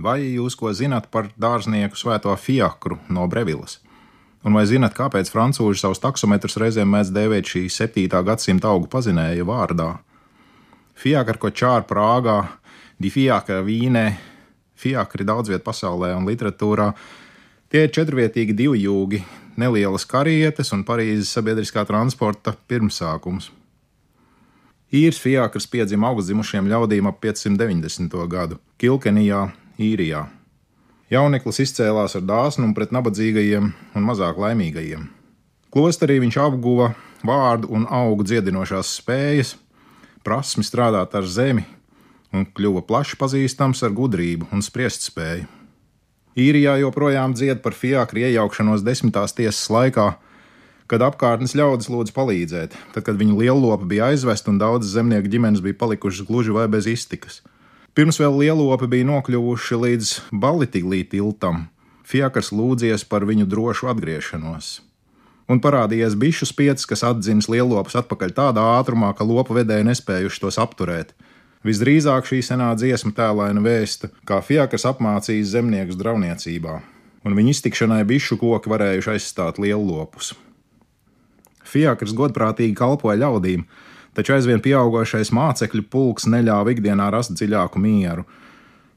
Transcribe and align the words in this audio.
vai 0.00 0.18
jūs 0.24 0.56
ko 0.56 0.72
zinat 0.72 1.10
par 1.12 1.28
dārznieku 1.40 1.98
svēto 1.98 2.32
fiakru 2.40 2.98
no 3.12 3.26
Brevilas? 3.28 3.78
Un 4.40 4.56
vai 4.56 4.64
zinat, 4.64 4.94
kāpēc 4.96 5.28
frančūži 5.28 5.82
savus 5.82 6.00
taksometrus 6.00 6.56
reizēm 6.60 6.88
mēdz 6.88 7.12
dēvēt 7.12 7.50
šī 7.52 7.66
7. 7.68 8.22
gadsimta 8.24 8.70
augu 8.72 8.88
pazinēja 8.88 9.44
vārdā? 9.44 9.90
Fiakra 10.96 11.36
kočāra 11.40 11.84
Prāgā, 11.88 12.38
Difiakra 13.00 13.60
Vīnē, 13.64 14.06
Fiakri 14.80 15.26
daudz 15.28 15.52
vietā 15.52 15.66
pasaulē 15.68 16.14
un 16.16 16.28
literatūrā. 16.28 16.90
Tie 17.70 17.84
ir 17.84 17.92
četrvietīgi 17.92 18.56
divjūgi, 18.56 19.20
nelielas 19.60 20.08
karietes 20.08 20.72
un 20.72 20.86
Parīzes 20.88 21.32
sabiedriskā 21.36 21.84
transporta 21.88 22.56
pirmsākums. 22.68 23.50
Īrs 24.90 25.20
Fiakrs 25.22 25.68
piedzima 25.70 26.08
augstzimušiem 26.10 26.66
ļaudīm 26.66 27.06
ap 27.06 27.20
590. 27.22 28.16
gadu 28.26 28.56
Kilkenijā, 28.80 29.44
Īrijā. 29.80 30.26
Jauneklis 31.08 31.62
izcēlās 31.64 32.12
ar 32.18 32.24
dāsnumu 32.28 32.74
pret 32.76 32.90
nabadzīgajiem 32.92 33.70
un 33.96 34.04
mazāk 34.04 34.36
laimīgajiem. 34.42 35.06
Klosterī 35.72 36.18
viņš 36.20 36.36
apguva 36.42 36.90
vārdu 37.24 37.70
un 37.72 37.86
augu 37.88 38.26
dziedinošās 38.28 38.90
spējas, 38.98 39.54
prasmi 40.26 40.66
strādāt 40.66 41.16
ar 41.16 41.24
zemi 41.24 41.64
un 42.36 42.44
kļuva 42.44 42.82
plaši 42.86 43.16
pazīstams 43.22 43.80
ar 43.86 43.94
gudrību 43.96 44.50
un 44.52 44.60
spriest 44.62 45.06
spēju. 45.08 45.46
Īrijā 46.36 46.76
joprojām 46.82 47.32
dzied 47.34 47.62
par 47.64 47.72
fiakri 47.74 48.26
iejaukšanos 48.28 48.84
desmitās 48.84 49.32
tiesas 49.34 49.64
laikā, 49.72 50.10
kad 50.92 51.06
apkārtnes 51.06 51.56
ļaudis 51.56 51.88
lūdza 51.88 52.14
palīdzēt, 52.14 52.76
tad, 52.92 53.06
kad 53.06 53.16
viņu 53.16 53.40
lielopi 53.40 53.88
bija 53.94 54.10
aizvesti 54.12 54.52
un 54.52 54.60
daudzas 54.60 54.92
zemnieku 54.92 55.32
ģimenes 55.32 55.64
bija 55.64 55.78
palikušas 55.80 56.28
gluži 56.28 56.52
vai 56.54 56.68
bez 56.68 56.90
iztikas. 56.90 57.40
Pirms 57.90 58.20
vēl 58.22 58.36
lielopi 58.38 58.86
bija 58.86 59.06
nokļuvuši 59.08 59.78
līdz 59.82 60.10
Balitīlī 60.30 61.02
tiltam, 61.10 61.64
Fiakars 62.06 62.52
lūdzies 62.54 63.02
par 63.06 63.26
viņu 63.26 63.48
drošu 63.50 63.90
atgriešanos. 63.90 64.68
Un 65.50 65.58
parādījies 65.58 66.14
bišu 66.14 66.46
spiecis, 66.46 66.86
kas 66.86 67.02
atdzinis 67.06 67.48
lielopus 67.50 67.98
atpakaļ 67.98 68.34
tādā 68.36 68.62
ātrumā, 68.76 69.10
ka 69.18 69.26
lopu 69.26 69.56
vedēji 69.58 69.88
nespējuši 69.88 70.42
tos 70.44 70.60
apturēt. 70.62 71.10
Visdrīzāk 71.66 72.30
šī 72.30 72.38
senā 72.46 72.70
dziesma 72.78 73.10
tēlaina 73.16 73.62
vēsta, 73.64 74.12
kā 74.22 74.38
Fiakars 74.38 74.86
apmācījis 74.92 75.50
zemniekus 75.56 75.98
drauniecībā, 75.98 76.78
un 77.26 77.36
viņa 77.36 77.56
iztikšanai 77.56 78.04
bišu 78.06 78.38
koki 78.38 78.70
varējuši 78.70 79.16
aizstāt 79.16 79.58
lielopus. 79.58 80.36
Fiakars 81.66 82.14
godprātīgi 82.14 82.78
kalpoja 82.78 83.18
ļaudīm, 83.26 83.66
taču 84.16 84.34
aizvien 84.36 84.62
pieaugušais 84.62 85.32
mācekļu 85.34 85.86
pulks 85.90 86.28
neļāva 86.30 86.74
ikdienā 86.74 87.10
rast 87.14 87.34
dziļāku 87.36 87.82
mieru. 87.82 88.26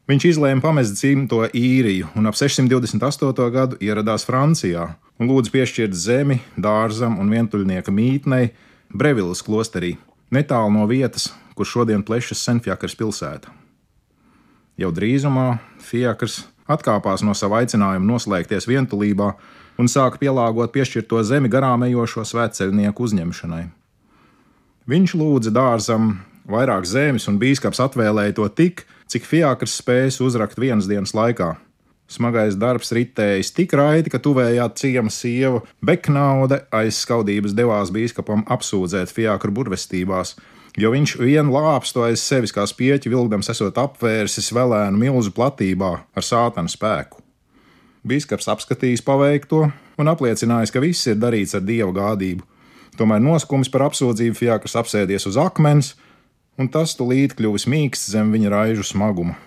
Viņš 0.10 0.26
izlēma 0.34 0.64
pamest 0.64 0.98
dzimto 0.98 1.46
īriju 1.56 2.10
un 2.20 2.28
ap 2.28 2.36
628. 2.36 3.50
gadu 3.54 3.80
ieradās 3.80 4.28
Francijā 4.28 4.90
un 5.20 5.30
lūdza 5.30 5.54
piešķirt 5.54 5.96
zemi 5.96 6.42
dārzam 6.60 7.20
un 7.22 7.32
vientuļnieka 7.32 7.94
mītnei 7.94 8.52
Brevilas 8.94 9.42
klosterī, 9.42 9.96
netālu 10.34 10.74
no 10.76 10.84
vietas, 10.90 11.32
kur 11.56 11.66
šodien 11.66 12.04
plešas 12.06 12.44
Senfjakars 12.44 12.98
pilsēta. 13.00 13.54
Jau 14.78 14.90
drīzumā 14.94 15.60
Fiakrs 15.82 16.44
atkāpās 16.70 17.24
no 17.26 17.36
sava 17.38 17.62
aicinājuma 17.62 18.08
noslēgties 18.10 18.68
vientulībā 18.70 19.30
un 19.80 19.90
sāka 19.90 20.20
pielāgot 20.22 20.74
piešķirto 20.74 21.22
zemi 21.26 21.52
garām 21.52 21.86
ejošo 21.88 22.26
svētceļnieku 22.28 23.08
uzņemšanai. 23.08 23.64
Viņš 24.84 25.14
lūdza 25.16 25.52
dārzam 25.56 26.18
vairāk 26.50 26.84
zemes, 26.84 27.30
un 27.32 27.38
bīskaps 27.40 27.80
atvēlēja 27.86 28.36
to 28.36 28.48
tik, 28.52 28.84
cik 29.08 29.24
fiakrs 29.24 29.78
spējas 29.80 30.20
uzrakt 30.26 30.60
vienas 30.60 30.90
dienas 30.92 31.16
laikā. 31.16 31.54
Smagais 32.12 32.58
darbs 32.60 32.92
ritējis 32.92 33.54
tik 33.56 33.74
raiti, 33.80 34.12
ka 34.12 34.20
tuvējā 34.20 34.66
ciema 34.76 35.12
sieva 35.14 35.64
Beknaude 35.80 36.66
aiz 36.76 37.00
skaudības 37.00 37.56
devās 37.56 37.94
bīskapam 37.96 38.44
apsūdzēt 38.52 39.14
fiakru 39.16 39.56
burvestībās, 39.56 40.36
jo 40.76 40.92
viņš 40.92 41.16
vienu 41.22 41.56
lāpstu 41.56 42.04
aiz 42.04 42.20
sevis 42.20 42.52
kā 42.52 42.68
spieķi 42.68 43.10
vilkdams 43.14 43.50
esot 43.56 43.80
apvērsis 43.80 44.52
velēnu 44.52 45.00
milzu 45.00 45.32
platībā 45.32 45.94
ar 46.04 46.28
sātana 46.28 46.68
spēku. 46.68 47.24
Bīskaps 48.04 48.52
apskatījis 48.52 49.06
paveikto 49.08 49.70
un 49.98 50.12
apliecinājis, 50.12 50.76
ka 50.76 50.84
viss 50.84 51.08
ir 51.08 51.22
darīts 51.24 51.56
ar 51.56 51.64
dieva 51.64 51.94
gādību, 51.96 52.44
Tomēr 52.98 53.24
noskums 53.24 53.72
par 53.74 53.88
apsūdzību 53.88 54.38
Fiakrs 54.38 54.78
apsēdies 54.78 55.26
uz 55.30 55.40
akmens, 55.42 55.94
un 56.60 56.70
tas 56.70 56.94
tulīt 56.98 57.34
kļuvis 57.38 57.66
mīksts 57.70 58.12
zem 58.14 58.30
viņa 58.36 58.52
raižu 58.54 58.86
smaguma. 58.86 59.38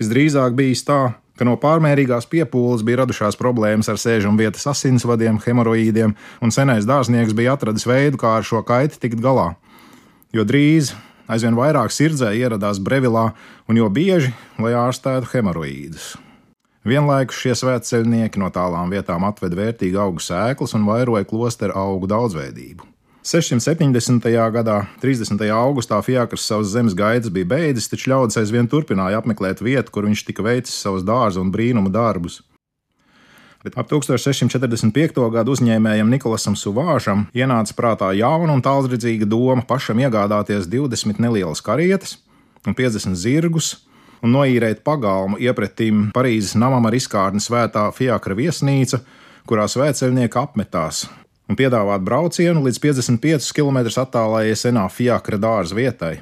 Visdrīzāk 0.00 0.56
bijis 0.58 0.82
tā, 0.84 1.14
ka 1.38 1.46
no 1.46 1.54
pārmērīgās 1.60 2.26
piepūles 2.32 2.84
bija 2.84 3.02
radušās 3.02 3.38
problēmas 3.40 3.88
ar 3.92 4.00
sēžam 4.00 4.36
vietas 4.40 4.66
asinsvadiem, 4.72 5.38
hemoroīdiem, 5.44 6.16
un 6.42 6.52
senais 6.52 6.88
dārznieks 6.88 7.36
bija 7.36 7.54
atradis 7.56 7.86
veidu, 7.88 8.20
kā 8.20 8.36
ar 8.40 8.46
šo 8.46 8.64
kaiti 8.66 9.00
tikt 9.06 9.22
galā. 9.24 9.52
Jo 10.34 10.44
drīz 10.48 10.92
aizvien 11.30 11.56
vairāk 11.58 11.94
sirdzē 11.94 12.34
ieradās 12.36 12.82
Brevilā, 12.82 13.30
un 13.70 13.80
jo 13.80 13.88
bieži, 13.92 14.34
lai 14.60 14.74
ārstētu 14.76 15.32
hemoroīdus. 15.32 16.14
Vienlaikus 16.86 17.40
šie 17.42 17.50
svētceļnieki 17.58 18.38
no 18.38 18.46
tālām 18.54 18.92
vietām 18.94 19.24
atveda 19.26 19.58
vērtīgu 19.58 19.98
augu 19.98 20.22
sēklas 20.22 20.76
un 20.78 20.84
vairoja 20.86 21.26
klosteru 21.26 21.74
augu 21.74 22.06
daudzveidību. 22.12 22.86
670. 23.26 24.28
gadā, 24.54 24.76
30. 25.02 25.40
augustā, 25.50 25.98
Fiakrs 26.06 26.44
savas 26.46 26.70
zemes 26.70 26.94
gaitas 26.94 27.32
bija 27.34 27.48
beidzis, 27.56 27.88
taču 27.90 28.12
ļaudis 28.12 28.38
aizvien 28.38 28.68
turpināja 28.70 29.18
apmeklēt 29.18 29.64
vietu, 29.66 29.90
kur 29.90 30.06
viņš 30.06 30.22
tika 30.28 30.44
veicis 30.46 30.76
savus 30.78 31.02
dārza 31.02 31.42
un 31.42 31.50
brīnuma 31.50 31.90
darbus. 31.90 32.44
Bet 33.66 33.74
ap 33.74 33.90
1645. 33.90 35.18
gadu 35.34 35.56
uzņēmējam 35.56 36.12
Nikolasam 36.12 36.54
Suvāžam 36.54 37.26
ienāca 37.34 37.74
prātā 37.74 38.12
jauna 38.14 38.54
un 38.54 38.62
tālredzīga 38.62 39.26
doma 39.26 39.66
pašam 39.66 39.98
iegādāties 40.06 40.70
20 40.70 41.18
nelielas 41.18 41.64
karietes 41.66 42.20
un 42.62 42.78
50 42.78 43.18
zirgus, 43.18 43.72
un 44.24 44.32
noīrēt 44.36 44.82
pagalmu 44.86 45.40
iepretim 45.42 46.10
Parīzes 46.14 46.56
namam 46.58 46.86
ar 46.88 46.96
izkārni 46.96 47.42
svētā 47.42 47.88
Fiakra 47.96 48.36
viesnīca, 48.38 49.00
kurā 49.46 49.66
svētceļnieki 49.70 50.40
apmetās, 50.40 51.04
un 51.48 51.58
piedāvāt 51.58 52.04
braucienu 52.06 52.64
līdz 52.66 52.80
55 52.82 53.52
km 53.56 53.82
attālajai 54.02 54.56
senā 54.58 54.86
Fiakra 54.92 55.38
dārza 55.40 55.76
vietai. 55.78 56.16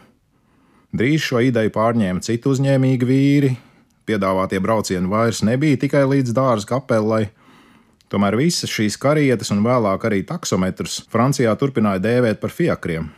Drīz 0.95 1.25
šo 1.27 1.41
ideju 1.43 1.73
pārņēma 1.75 2.23
citu 2.23 2.53
uzņēmīgi 2.55 3.09
vīri, 3.09 3.55
piedāvātie 4.07 4.61
braucieni 4.63 5.11
vairs 5.11 5.43
nebija 5.43 5.81
tikai 5.83 6.05
līdz 6.07 6.37
dārza 6.37 6.69
kapelai. 6.71 7.25
Tomēr 8.13 8.37
visas 8.39 8.71
šīs 8.71 8.99
karietes 9.01 9.51
un 9.51 9.65
vēlāk 9.65 10.05
arī 10.07 10.21
taksometrus 10.29 11.01
Francijā 11.11 11.55
turpināja 11.59 12.03
dēvēt 12.05 12.39
par 12.39 12.53
fiakriem. 12.55 13.09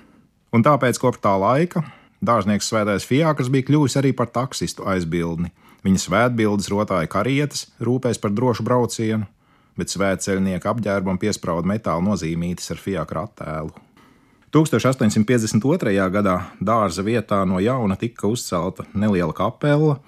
Un 0.55 0.65
tāpēc 0.65 0.97
kopš 1.03 1.21
tā 1.27 1.35
laika 1.37 1.83
Dārznieks 2.27 2.67
svētais 2.71 3.07
Fiakrs 3.07 3.51
bija 3.53 3.69
kļuvis 3.69 3.97
arī 4.01 4.11
par 4.17 4.31
taksistu 4.35 4.87
aizbildni. 4.91 5.53
Viņa 5.87 6.03
svētbildes 6.03 6.71
rotāja 6.73 7.07
karietes, 7.11 7.69
rūpēs 7.79 8.19
par 8.19 8.33
drošu 8.35 8.65
braucienu, 8.67 9.29
bet 9.79 9.93
svētceļnieka 9.93 10.73
apģērbam 10.73 11.21
piesprāda 11.23 11.69
metāla 11.71 12.03
nozīmītes 12.03 12.73
ar 12.75 12.81
Fiakra 12.83 13.27
attēlu. 13.29 13.75
1852. 14.57 15.93
gadā 16.11 16.37
dārza 16.65 17.05
vietā 17.07 17.43
no 17.47 17.61
jauna 17.61 17.99
tika 18.01 18.31
uzcelta 18.31 18.87
neliela 18.95 19.35
kapela, 19.37 19.99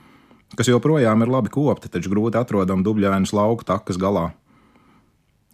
kas 0.57 0.71
joprojām 0.71 1.23
ir 1.23 1.33
labi 1.35 1.53
kopta, 1.53 1.91
taču 1.93 2.11
grūti 2.15 2.41
atrodama 2.41 2.87
dubļainas 2.87 3.35
lauku 3.37 3.67
takas 3.69 4.01
galā. 4.01 4.31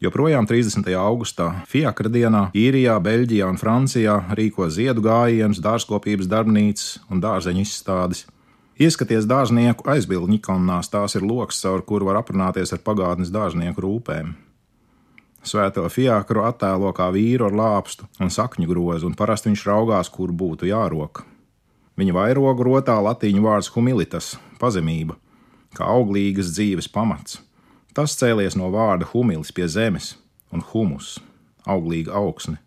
Joprojām 0.02 0.42
30. 0.42 0.88
augustā 0.98 1.52
Fiakra 1.70 2.10
dienā 2.10 2.48
Īrijā, 2.50 2.96
Beļģijā 2.98 3.46
un 3.46 3.58
Francijā 3.60 4.16
rīko 4.34 4.66
ziedu 4.66 5.04
gājienus, 5.04 5.60
dārzkopības 5.62 6.26
darbnīcas 6.26 6.96
un 7.14 7.20
dārzeņu 7.22 7.62
izstādes. 7.62 8.24
Ieskaties 8.74 9.28
dārznieku 9.30 9.86
aizbildņu 9.86 10.40
ikonās, 10.40 10.90
tās 10.90 11.14
ir 11.14 11.22
lokus, 11.22 11.60
caur 11.62 11.86
kuru 11.86 12.10
var 12.10 12.18
aprunāties 12.24 12.74
ar 12.74 12.82
pagātnes 12.82 13.30
dārznieku 13.30 13.86
rūpēm. 13.86 14.34
Svēto 15.46 15.86
fiakru 15.86 16.42
attēlo 16.42 16.90
kā 16.96 17.12
vīru 17.14 17.46
ar 17.46 17.54
lāpstu 17.54 18.10
un 18.18 18.34
sakņu 18.34 18.66
grozu, 18.66 19.06
un 19.06 19.14
parasti 19.14 19.52
viņš 19.52 19.66
raugās, 19.70 20.10
kur 20.10 20.34
būtu 20.34 20.66
jārok. 20.74 21.22
Viņa 21.94 22.18
vairogu 22.18 22.66
rotā 22.66 22.98
latīņu 22.98 23.46
vārds 23.46 23.70
humilitas- 23.70 24.34
pazemība, 24.60 25.14
kā 25.70 25.86
auglīgas 25.86 26.50
dzīves 26.50 26.90
pamats. 26.90 27.38
Tas 27.94 28.16
cēlies 28.18 28.56
no 28.58 28.72
vārda 28.74 29.06
humilis 29.12 29.52
pie 29.54 29.68
zemes 29.70 30.16
un 30.52 30.64
humus- 30.72 31.18
auglīga 31.74 32.10
augsne. 32.18 32.58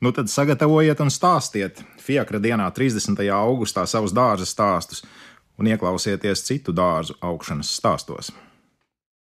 Nu 0.00 0.12
tad 0.12 0.26
sagatavojiet 0.28 1.00
un 1.00 1.08
stāstiet 1.08 1.84
Fiekra 1.98 2.40
dienā, 2.40 2.66
30. 2.74 3.30
augustā, 3.30 3.86
savus 3.86 4.12
dārza 4.12 4.44
stāstus 4.44 5.04
un 5.58 5.66
ieklausieties 5.66 6.42
citu 6.44 6.72
dārzu 6.72 7.14
augšanas 7.22 7.70
stāstos. 7.78 8.32